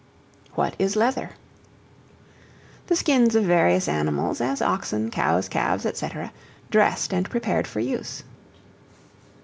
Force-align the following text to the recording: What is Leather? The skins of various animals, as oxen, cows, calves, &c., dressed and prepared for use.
What 0.55 0.75
is 0.79 0.95
Leather? 0.95 1.33
The 2.87 2.95
skins 2.95 3.35
of 3.35 3.43
various 3.43 3.87
animals, 3.87 4.41
as 4.41 4.59
oxen, 4.59 5.11
cows, 5.11 5.47
calves, 5.47 5.85
&c., 5.95 6.09
dressed 6.71 7.13
and 7.13 7.29
prepared 7.29 7.67
for 7.67 7.81
use. 7.81 8.23